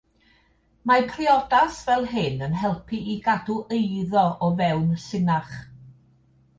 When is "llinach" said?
5.09-5.59